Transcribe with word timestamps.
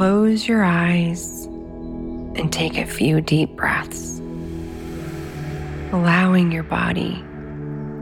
Close 0.00 0.48
your 0.48 0.64
eyes 0.64 1.44
and 1.44 2.50
take 2.50 2.78
a 2.78 2.86
few 2.86 3.20
deep 3.20 3.54
breaths, 3.54 4.18
allowing 5.92 6.50
your 6.50 6.62
body 6.62 7.22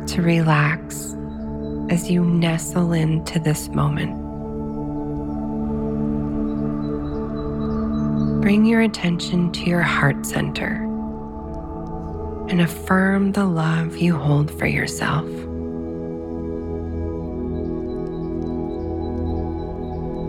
to 0.06 0.22
relax 0.22 1.16
as 1.90 2.08
you 2.08 2.24
nestle 2.24 2.92
into 2.92 3.40
this 3.40 3.68
moment. 3.70 4.12
Bring 8.42 8.64
your 8.64 8.82
attention 8.82 9.50
to 9.50 9.64
your 9.64 9.82
heart 9.82 10.24
center 10.24 10.84
and 12.48 12.60
affirm 12.60 13.32
the 13.32 13.44
love 13.44 13.96
you 13.96 14.16
hold 14.16 14.56
for 14.56 14.68
yourself. 14.68 15.26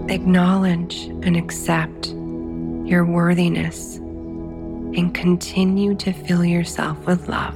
Acknowledge 0.09 1.03
and 1.21 1.37
accept 1.37 2.07
your 2.07 3.05
worthiness 3.05 3.97
and 3.97 5.13
continue 5.13 5.93
to 5.95 6.11
fill 6.11 6.43
yourself 6.43 6.97
with 7.05 7.29
love. 7.29 7.55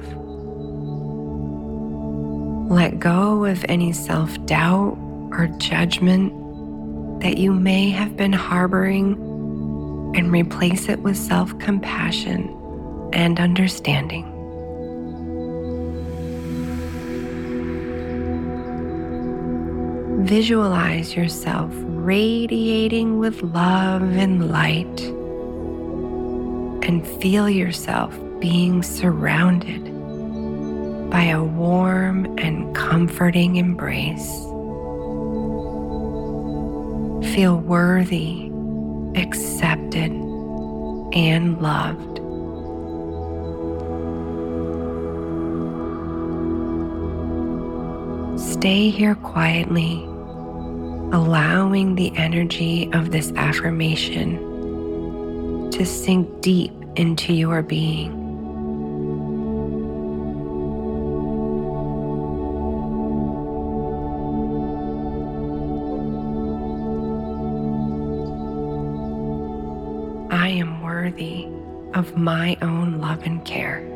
Let 2.70 3.00
go 3.00 3.44
of 3.44 3.64
any 3.68 3.92
self 3.92 4.32
doubt 4.46 4.96
or 5.32 5.48
judgment 5.58 6.32
that 7.20 7.38
you 7.38 7.52
may 7.52 7.90
have 7.90 8.16
been 8.16 8.32
harboring 8.32 9.14
and 10.14 10.30
replace 10.30 10.88
it 10.88 11.00
with 11.00 11.16
self 11.16 11.58
compassion 11.58 12.56
and 13.12 13.40
understanding. 13.40 14.33
Visualize 20.24 21.14
yourself 21.14 21.70
radiating 21.74 23.18
with 23.18 23.42
love 23.42 24.00
and 24.16 24.50
light, 24.50 25.00
and 26.88 27.06
feel 27.20 27.50
yourself 27.50 28.18
being 28.40 28.82
surrounded 28.82 29.84
by 31.10 31.24
a 31.24 31.44
warm 31.44 32.24
and 32.38 32.74
comforting 32.74 33.56
embrace. 33.56 34.30
Feel 37.34 37.58
worthy, 37.58 38.50
accepted, 39.16 40.10
and 41.12 41.60
loved. 41.60 42.14
Stay 48.40 48.88
here 48.88 49.16
quietly 49.16 50.08
allowing 51.14 51.94
the 51.94 52.12
energy 52.16 52.90
of 52.92 53.12
this 53.12 53.30
affirmation 53.36 54.36
to 55.70 55.86
sink 55.86 56.40
deep 56.40 56.72
into 56.96 57.32
your 57.32 57.62
being. 57.62 58.10
I 70.32 70.48
am 70.48 70.82
worthy 70.82 71.46
of 71.94 72.16
my 72.16 72.56
own 72.60 73.00
love 73.00 73.22
and 73.22 73.44
care. 73.44 73.88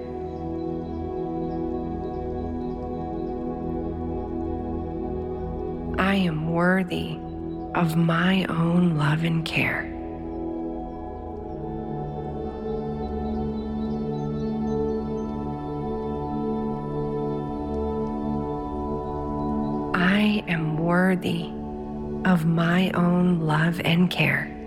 I 6.09 6.15
am 6.15 6.51
worthy 6.51 7.19
of 7.75 7.95
my 7.95 8.47
own 8.49 8.97
love 8.97 9.25
and 9.25 9.45
care. 9.45 9.83
I 19.95 20.43
am 20.49 20.79
worthy 20.79 21.51
of 22.25 22.47
my 22.47 22.91
own 22.93 23.41
love 23.41 23.79
and 23.85 24.11
care. 24.11 24.58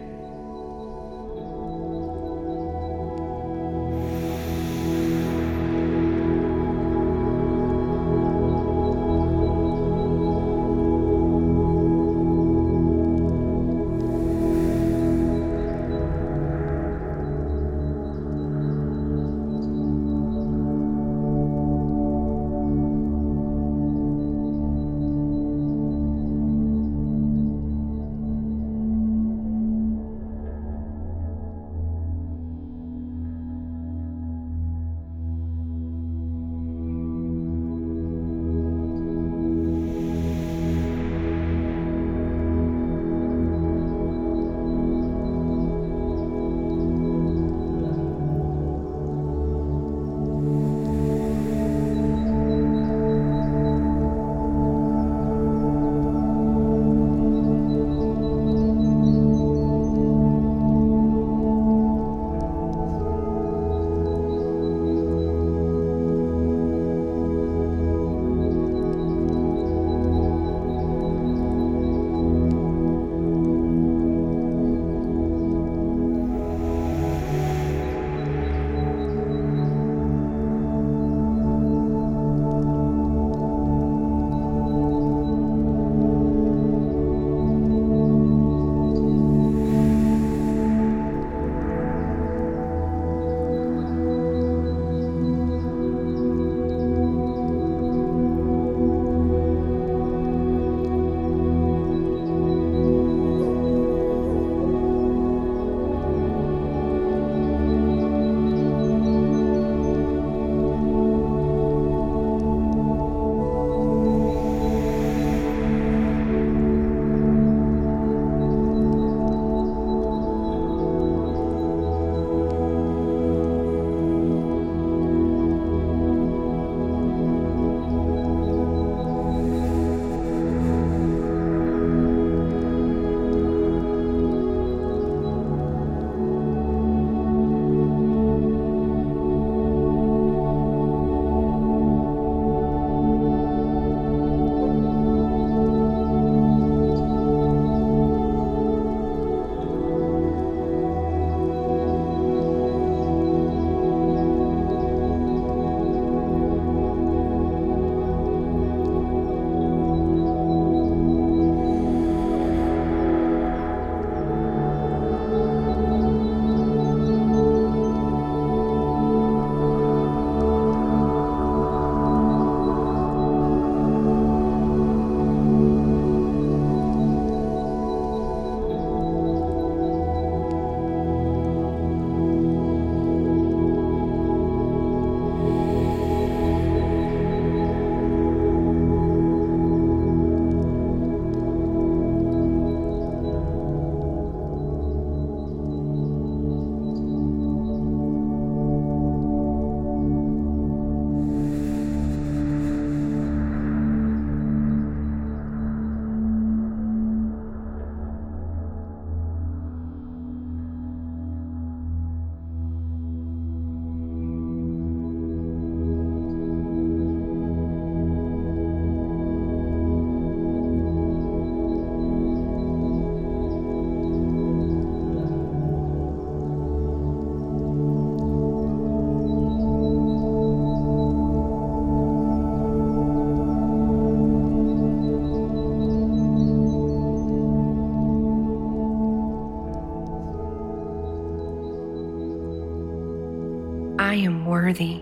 Worthy 244.51 245.01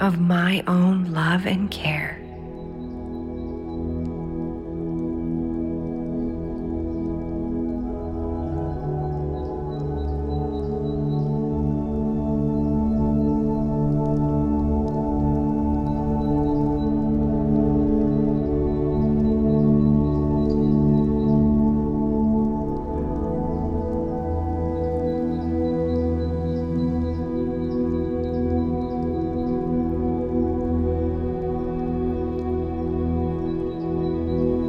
of 0.00 0.18
my 0.18 0.64
own 0.66 1.12
love 1.12 1.44
and 1.44 1.70
care. 1.70 2.21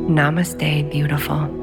Namaste, 0.07 0.89
beautiful. 0.91 1.62